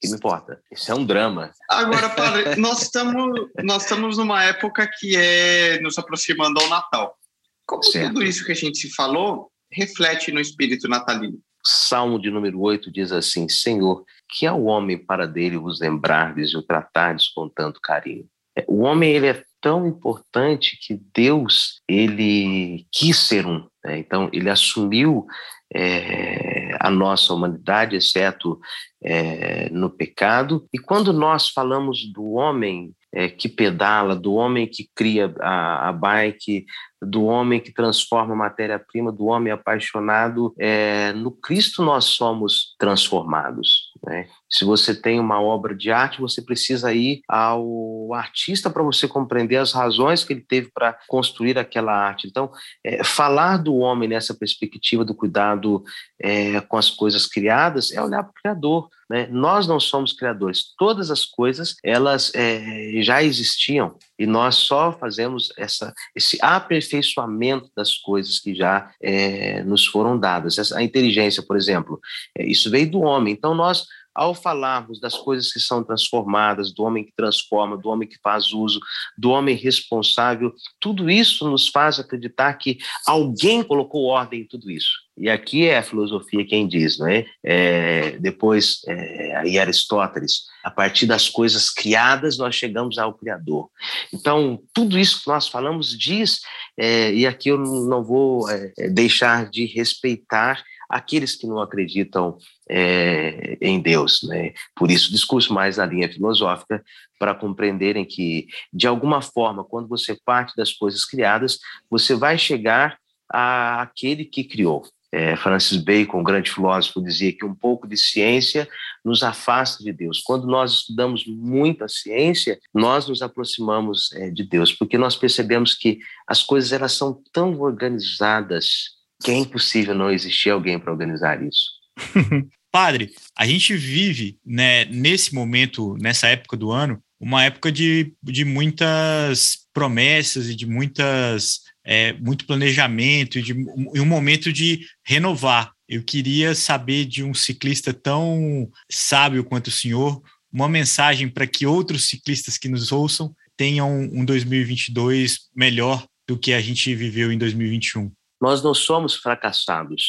que 0.00 0.08
me 0.08 0.16
importa. 0.16 0.60
Isso 0.70 0.90
é 0.90 0.94
um 0.94 1.04
drama. 1.04 1.52
Agora, 1.70 2.10
padre, 2.10 2.56
nós 2.60 2.82
estamos, 2.82 3.48
nós 3.62 3.82
estamos 3.84 4.18
numa 4.18 4.42
época 4.42 4.88
que 4.98 5.16
é 5.16 5.80
nos 5.80 5.96
aproximando 5.96 6.60
ao 6.60 6.68
Natal. 6.68 7.16
Como 7.64 7.82
certo. 7.84 8.08
tudo 8.08 8.24
isso 8.24 8.44
que 8.44 8.52
a 8.52 8.56
gente 8.56 8.92
falou 8.94 9.50
reflete 9.72 10.32
no 10.32 10.40
espírito 10.40 10.88
natalino? 10.88 11.38
Salmo 11.66 12.20
de 12.20 12.30
número 12.30 12.60
8 12.60 12.90
diz 12.90 13.10
assim: 13.12 13.48
Senhor, 13.48 14.04
que 14.28 14.46
é 14.46 14.52
o 14.52 14.64
homem 14.64 14.96
para 14.96 15.26
dele 15.26 15.58
vos 15.58 15.80
lembrardes 15.80 16.52
e 16.52 16.56
o 16.56 16.62
tratardes 16.62 17.28
com 17.28 17.48
tanto 17.48 17.80
carinho. 17.80 18.26
É, 18.56 18.64
o 18.68 18.82
homem 18.82 19.10
ele 19.10 19.26
é 19.26 19.42
tão 19.60 19.86
importante 19.86 20.78
que 20.80 21.00
Deus 21.12 21.80
ele 21.88 22.86
quis 22.92 23.18
ser 23.18 23.46
um. 23.46 23.66
Né? 23.84 23.98
Então 23.98 24.30
ele 24.32 24.48
assumiu 24.48 25.26
é, 25.74 26.76
a 26.80 26.88
nossa 26.88 27.34
humanidade, 27.34 27.96
exceto 27.96 28.60
é, 29.02 29.68
no 29.70 29.90
pecado. 29.90 30.66
E 30.72 30.78
quando 30.78 31.12
nós 31.12 31.48
falamos 31.48 32.10
do 32.12 32.32
homem 32.32 32.94
é, 33.16 33.30
que 33.30 33.48
pedala, 33.48 34.14
do 34.14 34.34
homem 34.34 34.66
que 34.66 34.90
cria 34.94 35.34
a, 35.40 35.88
a 35.88 35.92
bike, 35.92 36.66
do 37.00 37.24
homem 37.24 37.58
que 37.58 37.72
transforma 37.72 38.34
a 38.34 38.36
matéria-prima, 38.36 39.10
do 39.10 39.24
homem 39.24 39.50
apaixonado, 39.50 40.54
é, 40.58 41.14
no 41.14 41.30
Cristo 41.30 41.82
nós 41.82 42.04
somos 42.04 42.74
transformados. 42.78 43.90
Né? 44.04 44.28
Se 44.48 44.64
você 44.64 44.94
tem 44.94 45.18
uma 45.18 45.40
obra 45.40 45.74
de 45.74 45.90
arte, 45.90 46.20
você 46.20 46.40
precisa 46.40 46.92
ir 46.92 47.20
ao 47.28 48.12
artista 48.14 48.70
para 48.70 48.82
você 48.82 49.08
compreender 49.08 49.56
as 49.56 49.72
razões 49.72 50.22
que 50.22 50.32
ele 50.32 50.40
teve 50.40 50.70
para 50.72 50.96
construir 51.08 51.58
aquela 51.58 51.92
arte. 51.92 52.28
Então, 52.28 52.50
é, 52.84 53.02
falar 53.02 53.56
do 53.56 53.74
homem 53.76 54.08
nessa 54.08 54.34
perspectiva 54.34 55.04
do 55.04 55.14
cuidado 55.14 55.82
é, 56.20 56.60
com 56.60 56.76
as 56.76 56.90
coisas 56.90 57.26
criadas 57.26 57.90
é 57.92 58.00
olhar 58.02 58.22
para 58.22 58.30
o 58.30 58.34
Criador. 58.34 58.88
Né? 59.08 59.28
Nós 59.30 59.66
não 59.66 59.78
somos 59.78 60.12
criadores. 60.12 60.74
Todas 60.76 61.10
as 61.10 61.24
coisas 61.24 61.76
elas 61.82 62.32
é, 62.34 63.00
já 63.02 63.22
existiam 63.22 63.96
e 64.18 64.26
nós 64.26 64.56
só 64.56 64.92
fazemos 64.92 65.52
essa, 65.56 65.92
esse 66.14 66.38
aperfeiçoamento 66.42 67.70
das 67.76 67.94
coisas 67.94 68.40
que 68.40 68.54
já 68.54 68.90
é, 69.00 69.62
nos 69.62 69.86
foram 69.86 70.18
dadas. 70.18 70.58
Essa, 70.58 70.78
a 70.78 70.82
inteligência, 70.82 71.42
por 71.42 71.56
exemplo, 71.56 72.00
é, 72.36 72.44
isso 72.44 72.70
veio 72.70 72.90
do 72.90 73.00
homem. 73.00 73.32
Então 73.32 73.54
nós 73.54 73.86
ao 74.16 74.34
falarmos 74.34 74.98
das 74.98 75.14
coisas 75.14 75.52
que 75.52 75.60
são 75.60 75.84
transformadas, 75.84 76.72
do 76.72 76.82
homem 76.82 77.04
que 77.04 77.12
transforma, 77.14 77.76
do 77.76 77.90
homem 77.90 78.08
que 78.08 78.18
faz 78.22 78.52
uso, 78.52 78.80
do 79.16 79.30
homem 79.30 79.54
responsável, 79.54 80.54
tudo 80.80 81.10
isso 81.10 81.48
nos 81.48 81.68
faz 81.68 82.00
acreditar 82.00 82.54
que 82.54 82.78
alguém 83.06 83.62
colocou 83.62 84.06
ordem 84.06 84.40
em 84.40 84.46
tudo 84.46 84.70
isso. 84.70 85.06
E 85.18 85.30
aqui 85.30 85.66
é 85.66 85.78
a 85.78 85.82
filosofia 85.82 86.46
quem 86.46 86.66
diz, 86.66 86.98
não 86.98 87.08
é? 87.08 87.26
é 87.42 88.18
depois, 88.18 88.80
é, 88.86 89.36
aí 89.36 89.58
Aristóteles, 89.58 90.42
a 90.62 90.70
partir 90.70 91.06
das 91.06 91.28
coisas 91.28 91.70
criadas, 91.70 92.36
nós 92.36 92.54
chegamos 92.54 92.98
ao 92.98 93.14
Criador. 93.14 93.68
Então, 94.12 94.60
tudo 94.74 94.98
isso 94.98 95.22
que 95.22 95.28
nós 95.28 95.48
falamos 95.48 95.96
diz, 95.96 96.40
é, 96.78 97.12
e 97.12 97.26
aqui 97.26 97.50
eu 97.50 97.58
não 97.58 98.02
vou 98.02 98.48
é, 98.50 98.90
deixar 98.90 99.48
de 99.48 99.64
respeitar 99.66 100.62
aqueles 100.88 101.34
que 101.34 101.46
não 101.46 101.60
acreditam 101.60 102.36
é, 102.68 103.56
em 103.60 103.80
Deus. 103.80 104.20
Né? 104.22 104.52
Por 104.74 104.90
isso, 104.90 105.12
discurso 105.12 105.52
mais 105.52 105.76
na 105.76 105.86
linha 105.86 106.12
filosófica, 106.12 106.82
para 107.18 107.34
compreenderem 107.34 108.04
que, 108.04 108.46
de 108.72 108.86
alguma 108.86 109.22
forma, 109.22 109.64
quando 109.64 109.88
você 109.88 110.16
parte 110.24 110.54
das 110.56 110.72
coisas 110.72 111.04
criadas, 111.04 111.58
você 111.90 112.14
vai 112.14 112.38
chegar 112.38 112.98
àquele 113.28 114.24
que 114.24 114.44
criou. 114.44 114.84
É, 115.12 115.36
Francis 115.36 115.78
Bacon, 115.78 116.18
um 116.18 116.24
grande 116.24 116.50
filósofo, 116.50 117.02
dizia 117.02 117.32
que 117.32 117.44
um 117.44 117.54
pouco 117.54 117.86
de 117.86 117.96
ciência 117.96 118.68
nos 119.04 119.22
afasta 119.22 119.82
de 119.82 119.92
Deus. 119.92 120.20
Quando 120.20 120.46
nós 120.46 120.72
estudamos 120.72 121.24
muita 121.26 121.88
ciência, 121.88 122.58
nós 122.74 123.08
nos 123.08 123.22
aproximamos 123.22 124.12
é, 124.12 124.30
de 124.30 124.44
Deus, 124.44 124.72
porque 124.72 124.98
nós 124.98 125.16
percebemos 125.16 125.74
que 125.74 126.00
as 126.26 126.42
coisas 126.42 126.72
elas 126.72 126.92
são 126.92 127.22
tão 127.32 127.58
organizadas 127.60 128.96
que 129.22 129.30
é 129.30 129.38
impossível 129.38 129.94
não 129.94 130.10
existir 130.10 130.50
alguém 130.50 130.78
para 130.78 130.92
organizar 130.92 131.42
isso. 131.42 131.70
Padre, 132.70 133.10
a 133.36 133.46
gente 133.46 133.74
vive 133.74 134.38
né, 134.44 134.84
nesse 134.86 135.34
momento, 135.34 135.96
nessa 135.98 136.28
época 136.28 136.56
do 136.56 136.70
ano, 136.70 137.02
uma 137.18 137.44
época 137.44 137.72
de, 137.72 138.12
de 138.22 138.44
muitas 138.44 139.66
promessas 139.72 140.48
e 140.48 140.54
de 140.54 140.66
muitas 140.66 141.60
é, 141.84 142.12
muito 142.14 142.46
planejamento 142.46 143.38
e, 143.38 143.42
de, 143.42 143.52
e 143.52 144.00
um 144.00 144.04
momento 144.04 144.52
de 144.52 144.86
renovar. 145.04 145.72
Eu 145.88 146.02
queria 146.02 146.54
saber 146.54 147.06
de 147.06 147.22
um 147.22 147.32
ciclista 147.32 147.94
tão 147.94 148.68
sábio 148.90 149.44
quanto 149.44 149.68
o 149.68 149.72
senhor 149.72 150.20
uma 150.52 150.68
mensagem 150.68 151.28
para 151.28 151.46
que 151.46 151.66
outros 151.66 152.08
ciclistas 152.08 152.58
que 152.58 152.68
nos 152.68 152.90
ouçam 152.90 153.34
tenham 153.56 153.90
um 154.12 154.24
2022 154.24 155.48
melhor 155.54 156.06
do 156.26 156.38
que 156.38 156.52
a 156.52 156.60
gente 156.60 156.94
viveu 156.94 157.30
em 157.30 157.38
2021. 157.38 158.10
Nós 158.40 158.62
não 158.62 158.74
somos 158.74 159.14
fracassados 159.14 160.02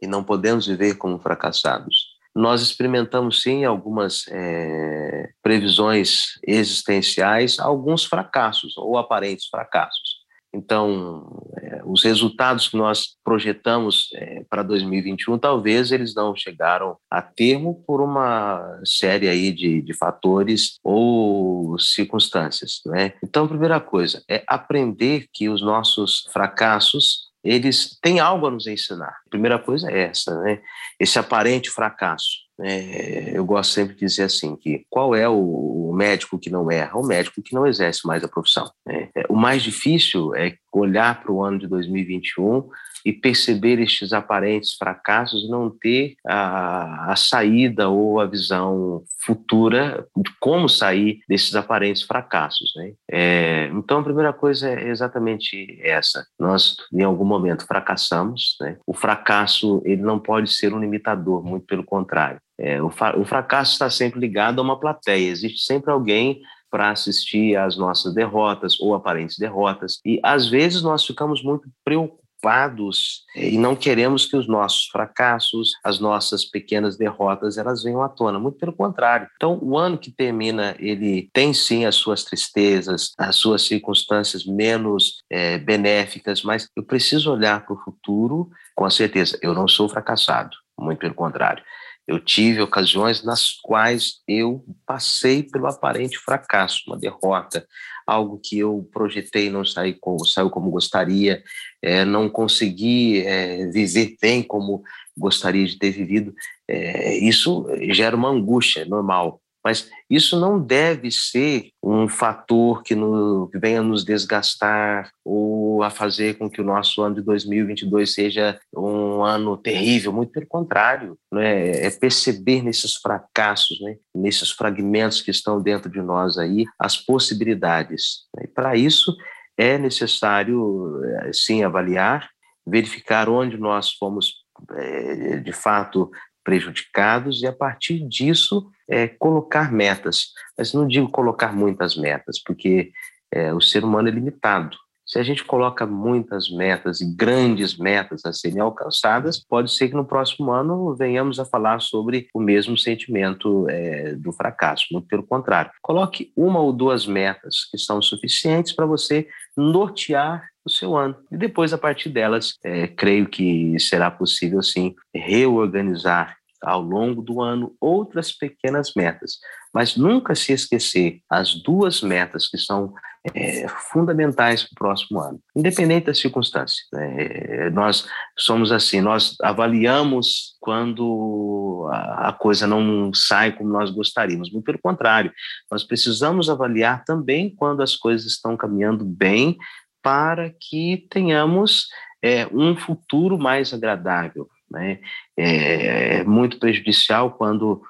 e 0.00 0.06
não 0.06 0.24
podemos 0.24 0.66
viver 0.66 0.96
como 0.96 1.18
fracassados. 1.18 2.14
Nós 2.34 2.62
experimentamos, 2.62 3.42
sim, 3.42 3.64
algumas 3.64 4.24
é, 4.28 5.30
previsões 5.40 6.38
existenciais, 6.46 7.60
alguns 7.60 8.04
fracassos 8.04 8.76
ou 8.76 8.98
aparentes 8.98 9.46
fracassos. 9.46 10.24
Então, 10.54 11.42
é, 11.60 11.82
os 11.84 12.04
resultados 12.04 12.68
que 12.68 12.76
nós 12.76 13.16
projetamos 13.24 14.08
é, 14.14 14.44
para 14.48 14.62
2021, 14.62 15.36
talvez 15.38 15.90
eles 15.90 16.14
não 16.14 16.34
chegaram 16.34 16.96
a 17.10 17.20
termo 17.20 17.82
por 17.86 18.00
uma 18.00 18.80
série 18.84 19.28
aí 19.28 19.52
de, 19.52 19.82
de 19.82 19.92
fatores 19.92 20.78
ou 20.82 21.76
circunstâncias. 21.78 22.80
Né? 22.86 23.14
Então, 23.22 23.44
a 23.44 23.48
primeira 23.48 23.80
coisa 23.80 24.22
é 24.28 24.44
aprender 24.46 25.26
que 25.32 25.48
os 25.48 25.60
nossos 25.60 26.28
fracassos 26.32 27.23
eles 27.44 27.98
têm 28.00 28.20
algo 28.20 28.46
a 28.46 28.50
nos 28.50 28.66
ensinar. 28.66 29.20
A 29.26 29.30
primeira 29.30 29.58
coisa 29.58 29.90
é 29.90 30.04
essa, 30.04 30.40
né? 30.40 30.60
Esse 30.98 31.18
aparente 31.18 31.70
fracasso. 31.70 32.44
É, 32.60 33.36
eu 33.36 33.44
gosto 33.44 33.72
sempre 33.72 33.94
de 33.94 34.00
dizer 34.00 34.24
assim 34.24 34.56
que 34.56 34.84
qual 34.88 35.14
é 35.14 35.28
o, 35.28 35.92
médico 35.94 36.38
que 36.38 36.50
não 36.50 36.70
erra? 36.70 36.98
O 36.98 37.06
médico 37.06 37.40
que 37.40 37.54
não 37.54 37.66
exerce 37.66 38.06
mais 38.06 38.22
a 38.24 38.28
profissão. 38.28 38.70
Né? 38.84 39.08
É, 39.14 39.24
o 39.28 39.34
mais 39.34 39.62
difícil 39.62 40.34
é 40.34 40.56
olhar 40.72 41.22
para 41.22 41.32
o 41.32 41.42
ano 41.42 41.58
de 41.58 41.68
2021 41.68 42.68
e 43.04 43.12
perceber 43.12 43.78
estes 43.80 44.12
aparentes 44.12 44.74
fracassos 44.74 45.44
e 45.44 45.48
não 45.48 45.68
ter 45.70 46.14
a, 46.26 47.12
a 47.12 47.16
saída 47.16 47.88
ou 47.88 48.18
a 48.18 48.26
visão 48.26 49.04
futura 49.20 50.06
de 50.16 50.30
como 50.40 50.68
sair 50.68 51.20
desses 51.28 51.54
aparentes 51.54 52.02
fracassos. 52.02 52.72
Né? 52.76 52.92
É, 53.10 53.66
então, 53.74 54.00
a 54.00 54.04
primeira 54.04 54.32
coisa 54.32 54.70
é 54.70 54.88
exatamente 54.88 55.78
essa. 55.82 56.26
Nós, 56.38 56.76
em 56.92 57.02
algum 57.02 57.24
momento, 57.24 57.66
fracassamos. 57.66 58.56
Né? 58.60 58.78
O 58.86 58.94
fracasso 58.94 59.82
ele 59.84 60.02
não 60.02 60.18
pode 60.18 60.50
ser 60.50 60.72
um 60.72 60.80
limitador, 60.80 61.44
muito 61.44 61.66
pelo 61.66 61.84
contrário. 61.84 62.40
É, 62.64 62.80
o, 62.80 62.86
o 62.86 63.24
fracasso 63.26 63.72
está 63.72 63.90
sempre 63.90 64.18
ligado 64.18 64.58
a 64.58 64.62
uma 64.62 64.80
plateia. 64.80 65.28
Existe 65.28 65.66
sempre 65.66 65.92
alguém 65.92 66.40
para 66.70 66.90
assistir 66.90 67.56
às 67.56 67.76
nossas 67.76 68.14
derrotas 68.14 68.80
ou 68.80 68.94
aparentes 68.94 69.38
derrotas. 69.38 70.00
E 70.04 70.18
às 70.22 70.48
vezes 70.48 70.82
nós 70.82 71.04
ficamos 71.04 71.42
muito 71.42 71.68
preocupados 71.84 73.22
eh, 73.36 73.50
e 73.50 73.58
não 73.58 73.76
queremos 73.76 74.24
que 74.24 74.34
os 74.34 74.48
nossos 74.48 74.86
fracassos, 74.86 75.72
as 75.84 76.00
nossas 76.00 76.46
pequenas 76.46 76.96
derrotas, 76.96 77.58
elas 77.58 77.82
venham 77.82 78.02
à 78.02 78.08
tona. 78.08 78.38
Muito 78.38 78.56
pelo 78.58 78.72
contrário. 78.72 79.28
Então, 79.36 79.58
o 79.62 79.76
ano 79.76 79.98
que 79.98 80.10
termina, 80.10 80.74
ele 80.78 81.28
tem 81.34 81.52
sim 81.52 81.84
as 81.84 81.96
suas 81.96 82.24
tristezas, 82.24 83.12
as 83.18 83.36
suas 83.36 83.62
circunstâncias 83.62 84.46
menos 84.46 85.22
é, 85.30 85.58
benéficas, 85.58 86.42
mas 86.42 86.66
eu 86.74 86.82
preciso 86.82 87.30
olhar 87.30 87.64
para 87.64 87.74
o 87.74 87.78
futuro 87.78 88.48
com 88.74 88.86
a 88.86 88.90
certeza. 88.90 89.38
Eu 89.42 89.52
não 89.52 89.68
sou 89.68 89.86
fracassado, 89.86 90.56
muito 90.78 90.98
pelo 90.98 91.14
contrário. 91.14 91.62
Eu 92.06 92.20
tive 92.20 92.60
ocasiões 92.60 93.24
nas 93.24 93.52
quais 93.62 94.20
eu 94.28 94.64
passei 94.86 95.42
pelo 95.42 95.66
aparente 95.66 96.18
fracasso, 96.18 96.82
uma 96.86 96.98
derrota, 96.98 97.66
algo 98.06 98.38
que 98.42 98.58
eu 98.58 98.88
projetei 98.92 99.48
não 99.48 99.64
saiu 99.64 99.96
como, 99.98 100.24
saiu 100.26 100.50
como 100.50 100.70
gostaria, 100.70 101.42
é, 101.82 102.04
não 102.04 102.28
consegui 102.28 103.20
é, 103.20 103.66
viver 103.68 104.16
bem 104.20 104.42
como 104.42 104.82
gostaria 105.16 105.66
de 105.66 105.78
ter 105.78 105.90
vivido. 105.90 106.34
É, 106.68 107.16
isso 107.16 107.66
gera 107.90 108.16
uma 108.16 108.28
angústia 108.28 108.84
normal, 108.84 109.40
mas 109.64 109.88
isso 110.10 110.38
não 110.38 110.60
deve 110.60 111.10
ser 111.10 111.70
um 111.82 112.06
fator 112.06 112.82
que, 112.82 112.94
no, 112.94 113.48
que 113.50 113.58
venha 113.58 113.82
nos 113.82 114.04
desgastar 114.04 115.10
ou 115.24 115.63
a 115.82 115.90
fazer 115.90 116.38
com 116.38 116.48
que 116.48 116.60
o 116.60 116.64
nosso 116.64 117.02
ano 117.02 117.16
de 117.16 117.22
2022 117.22 118.12
seja 118.12 118.58
um 118.74 119.22
ano 119.22 119.56
terrível, 119.56 120.12
muito 120.12 120.32
pelo 120.32 120.46
contrário, 120.46 121.18
né? 121.32 121.86
é 121.86 121.90
perceber 121.90 122.62
nesses 122.62 122.96
fracassos, 122.96 123.80
né? 123.80 123.96
nesses 124.14 124.50
fragmentos 124.50 125.20
que 125.20 125.30
estão 125.30 125.60
dentro 125.60 125.90
de 125.90 126.00
nós 126.00 126.38
aí, 126.38 126.64
as 126.78 126.96
possibilidades. 126.96 128.24
Né? 128.36 128.44
E 128.44 128.48
para 128.48 128.76
isso 128.76 129.14
é 129.56 129.78
necessário, 129.78 131.00
eh, 131.04 131.30
sim, 131.32 131.62
avaliar, 131.62 132.28
verificar 132.66 133.28
onde 133.28 133.56
nós 133.56 133.92
fomos, 133.92 134.44
é, 134.72 135.36
de 135.36 135.52
fato, 135.52 136.10
prejudicados 136.42 137.42
e, 137.42 137.46
a 137.46 137.52
partir 137.52 138.06
disso, 138.06 138.70
é, 138.88 139.08
colocar 139.08 139.72
metas. 139.72 140.32
Mas 140.56 140.72
não 140.72 140.86
digo 140.86 141.08
colocar 141.08 141.52
muitas 141.54 141.96
metas, 141.96 142.40
porque 142.42 142.92
é, 143.32 143.52
o 143.52 143.60
ser 143.60 143.84
humano 143.84 144.08
é 144.08 144.10
limitado. 144.10 144.76
Se 145.06 145.18
a 145.18 145.22
gente 145.22 145.44
coloca 145.44 145.86
muitas 145.86 146.50
metas 146.50 147.00
e 147.00 147.14
grandes 147.14 147.76
metas 147.76 148.24
a 148.24 148.32
serem 148.32 148.60
alcançadas, 148.60 149.38
pode 149.38 149.72
ser 149.74 149.88
que 149.88 149.94
no 149.94 150.04
próximo 150.04 150.50
ano 150.50 150.94
venhamos 150.94 151.38
a 151.38 151.44
falar 151.44 151.80
sobre 151.80 152.28
o 152.32 152.40
mesmo 152.40 152.76
sentimento 152.76 153.68
é, 153.68 154.14
do 154.14 154.32
fracasso. 154.32 154.86
Muito 154.92 155.06
pelo 155.06 155.22
contrário. 155.22 155.70
Coloque 155.82 156.32
uma 156.34 156.60
ou 156.60 156.72
duas 156.72 157.06
metas 157.06 157.68
que 157.70 157.76
são 157.76 158.00
suficientes 158.00 158.72
para 158.72 158.86
você 158.86 159.28
nortear 159.56 160.48
o 160.64 160.70
seu 160.70 160.96
ano. 160.96 161.14
E 161.30 161.36
depois, 161.36 161.74
a 161.74 161.78
partir 161.78 162.08
delas, 162.08 162.54
é, 162.64 162.86
creio 162.86 163.28
que 163.28 163.78
será 163.78 164.10
possível, 164.10 164.62
sim, 164.62 164.94
reorganizar 165.14 166.36
ao 166.62 166.80
longo 166.80 167.20
do 167.20 167.42
ano 167.42 167.76
outras 167.78 168.32
pequenas 168.32 168.92
metas, 168.96 169.38
mas 169.72 169.96
nunca 169.96 170.34
se 170.34 170.52
esquecer 170.52 171.20
as 171.28 171.54
duas 171.54 172.00
metas 172.00 172.48
que 172.48 172.56
são 172.56 172.94
é, 173.32 173.66
fundamentais 173.68 174.64
para 174.64 174.72
o 174.72 174.78
próximo 174.78 175.20
ano, 175.20 175.40
independente 175.56 176.06
da 176.06 176.14
circunstância. 176.14 176.82
É, 176.94 177.70
nós 177.70 178.06
somos 178.38 178.70
assim, 178.70 179.00
nós 179.00 179.36
avaliamos 179.42 180.56
quando 180.60 181.88
a, 181.90 182.28
a 182.28 182.32
coisa 182.32 182.66
não 182.66 183.12
sai 183.14 183.52
como 183.52 183.70
nós 183.70 183.90
gostaríamos, 183.90 184.52
muito 184.52 184.64
pelo 184.64 184.78
contrário, 184.78 185.32
nós 185.70 185.84
precisamos 185.84 186.50
avaliar 186.50 187.04
também 187.04 187.54
quando 187.54 187.82
as 187.82 187.96
coisas 187.96 188.26
estão 188.26 188.56
caminhando 188.56 189.04
bem 189.04 189.56
para 190.02 190.52
que 190.60 191.06
tenhamos 191.10 191.88
é, 192.22 192.46
um 192.52 192.76
futuro 192.76 193.38
mais 193.38 193.72
agradável. 193.72 194.48
Né? 194.70 194.98
É, 195.36 196.18
é 196.18 196.24
muito 196.24 196.58
prejudicial 196.58 197.30
quando 197.32 197.82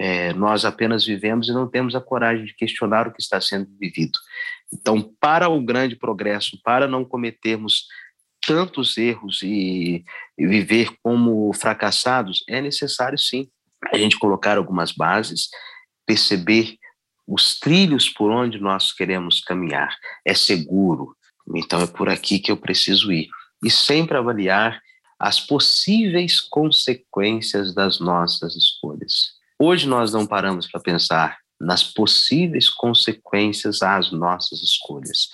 é, 0.00 0.32
nós 0.32 0.64
apenas 0.64 1.04
vivemos 1.04 1.48
e 1.48 1.52
não 1.52 1.68
temos 1.68 1.96
a 1.96 2.00
coragem 2.00 2.44
de 2.44 2.54
questionar 2.54 3.08
o 3.08 3.12
que 3.12 3.20
está 3.20 3.40
sendo 3.40 3.68
vivido. 3.80 4.16
Então, 4.72 5.02
para 5.20 5.48
o 5.48 5.60
grande 5.60 5.96
progresso, 5.96 6.56
para 6.62 6.86
não 6.86 7.04
cometermos 7.04 7.86
tantos 8.46 8.96
erros 8.96 9.42
e, 9.42 10.04
e 10.38 10.46
viver 10.46 10.92
como 11.02 11.52
fracassados, 11.52 12.44
é 12.48 12.60
necessário 12.60 13.18
sim 13.18 13.48
a 13.92 13.98
gente 13.98 14.16
colocar 14.16 14.56
algumas 14.56 14.92
bases, 14.92 15.48
perceber 16.06 16.76
os 17.26 17.58
trilhos 17.58 18.08
por 18.08 18.30
onde 18.30 18.60
nós 18.60 18.92
queremos 18.92 19.40
caminhar. 19.40 19.96
É 20.24 20.32
seguro, 20.32 21.16
então 21.56 21.82
é 21.82 21.88
por 21.88 22.08
aqui 22.08 22.38
que 22.38 22.52
eu 22.52 22.56
preciso 22.56 23.10
ir. 23.10 23.28
E 23.64 23.68
sempre 23.68 24.16
avaliar 24.16 24.80
as 25.18 25.40
possíveis 25.40 26.40
consequências 26.40 27.74
das 27.74 27.98
nossas 27.98 28.54
escolhas. 28.54 29.37
Hoje 29.58 29.88
nós 29.88 30.12
não 30.12 30.24
paramos 30.26 30.68
para 30.70 30.80
pensar 30.80 31.38
nas 31.60 31.82
possíveis 31.82 32.68
consequências 32.68 33.82
às 33.82 34.12
nossas 34.12 34.62
escolhas. 34.62 35.28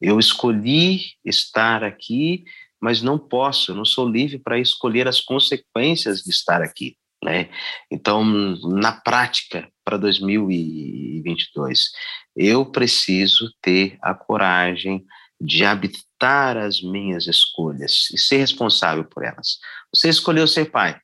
Eu 0.00 0.18
escolhi 0.18 1.12
estar 1.24 1.84
aqui, 1.84 2.44
mas 2.80 3.00
não 3.00 3.16
posso, 3.18 3.72
não 3.74 3.84
sou 3.84 4.08
livre 4.08 4.38
para 4.38 4.58
escolher 4.58 5.06
as 5.06 5.20
consequências 5.20 6.22
de 6.22 6.30
estar 6.30 6.62
aqui. 6.62 6.96
Né? 7.22 7.50
Então, 7.90 8.24
na 8.24 8.92
prática, 8.92 9.70
para 9.84 9.98
2022, 9.98 11.90
eu 12.34 12.64
preciso 12.66 13.52
ter 13.60 13.98
a 14.02 14.14
coragem 14.14 15.04
de 15.40 15.64
habitar 15.64 16.56
as 16.56 16.82
minhas 16.82 17.26
escolhas 17.26 18.08
e 18.12 18.18
ser 18.18 18.38
responsável 18.38 19.04
por 19.04 19.24
elas. 19.24 19.58
Você 19.94 20.08
escolheu 20.08 20.46
ser 20.48 20.70
pai, 20.70 20.98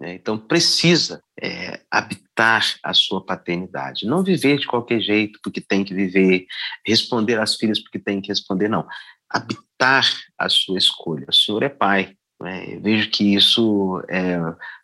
né? 0.00 0.14
então 0.14 0.38
precisa 0.38 1.22
é, 1.40 1.80
habitar 1.90 2.64
a 2.82 2.92
sua 2.92 3.24
paternidade, 3.24 4.06
não 4.06 4.22
viver 4.22 4.58
de 4.58 4.66
qualquer 4.66 5.00
jeito 5.00 5.38
porque 5.42 5.60
tem 5.60 5.84
que 5.84 5.94
viver, 5.94 6.46
responder 6.86 7.38
às 7.38 7.56
filhas 7.56 7.80
porque 7.80 7.98
tem 7.98 8.20
que 8.20 8.28
responder, 8.28 8.68
não. 8.68 8.86
Habitar 9.28 10.06
a 10.38 10.48
sua 10.48 10.78
escolha. 10.78 11.26
O 11.28 11.32
Senhor 11.32 11.62
é 11.62 11.68
pai. 11.68 12.14
Né? 12.40 12.76
Eu 12.76 12.80
vejo 12.80 13.10
que 13.10 13.34
isso 13.34 14.02
é 14.08 14.38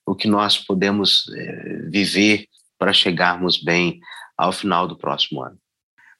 o 0.07 0.15
que 0.15 0.27
nós 0.27 0.59
podemos 0.59 1.29
é, 1.35 1.89
viver 1.91 2.47
para 2.79 2.93
chegarmos 2.93 3.63
bem 3.63 4.01
ao 4.37 4.53
final 4.53 4.89
do 4.89 4.97
próximo 4.97 5.43
ano. 5.43 5.59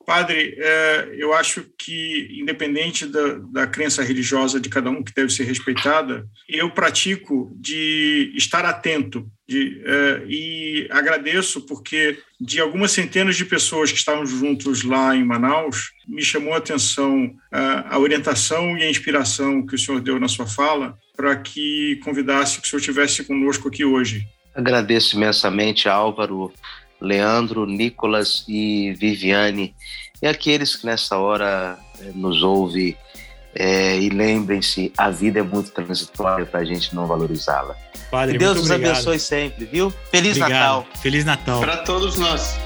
Padre, 0.05 0.57
é, 0.59 1.15
eu 1.17 1.33
acho 1.33 1.65
que, 1.79 2.29
independente 2.41 3.07
da, 3.07 3.39
da 3.53 3.67
crença 3.67 4.03
religiosa 4.03 4.61
de 4.61 4.69
cada 4.69 4.91
um, 4.91 5.03
que 5.03 5.15
deve 5.15 5.33
ser 5.33 5.45
respeitada, 5.45 6.27
eu 6.49 6.71
pratico 6.71 7.53
de 7.55 8.33
estar 8.35 8.65
atento 8.65 9.27
de, 9.49 9.83
é, 9.85 10.23
e 10.29 10.89
agradeço 10.91 11.67
porque, 11.67 12.19
de 12.41 12.61
algumas 12.61 12.93
centenas 12.93 13.37
de 13.37 13.45
pessoas 13.45 13.91
que 13.91 13.99
estavam 13.99 14.25
juntos 14.27 14.83
lá 14.83 15.15
em 15.15 15.25
Manaus, 15.25 15.93
me 16.09 16.23
chamou 16.23 16.55
a 16.55 16.59
atenção 16.59 17.33
é, 17.53 17.59
a 17.89 17.99
orientação 17.99 18.77
e 18.77 18.83
a 18.83 18.91
inspiração 18.91 19.65
que 19.67 19.75
o 19.75 19.79
senhor 19.79 20.01
deu 20.01 20.19
na 20.19 20.29
sua 20.29 20.47
fala 20.47 20.97
para 21.17 21.37
que 21.37 22.01
convidasse 22.05 22.61
que 22.61 22.67
o 22.67 22.71
senhor 22.71 22.81
estivesse 22.81 23.25
conosco 23.25 23.69
aqui 23.69 23.85
hoje. 23.85 24.27
Agradeço 24.55 25.17
imensamente, 25.17 25.89
Álvaro, 25.89 26.53
Leandro, 27.03 27.67
Nicolas 27.67 28.45
e 28.49 28.93
Viviane, 28.99 29.75
e 30.21 30.27
aqueles 30.27 30.77
que 30.77 30.87
nessa 30.87 31.19
hora 31.19 31.79
eh, 32.01 32.13
nos 32.15 32.43
ouvem. 32.43 32.97
É, 33.55 33.99
e 33.99 34.09
lembrem-se, 34.09 34.91
a 34.97 35.11
vida 35.11 35.41
é 35.41 35.43
muito 35.43 35.73
transitória 35.73 36.47
para 36.47 36.61
a 36.61 36.65
gente 36.65 36.95
não 36.95 37.07
valorizá-la. 37.07 37.77
Padre, 38.11 38.39
Deus 38.39 38.57
nos 38.57 38.71
abençoe 38.71 39.19
sempre, 39.19 39.67
viu? 39.67 39.93
Feliz 40.11 40.39
obrigado. 40.39 40.51
Natal. 40.51 40.87
Feliz 41.03 41.25
Natal. 41.25 41.61
Para 41.61 41.77
todos 41.79 42.17
nós. 42.17 42.57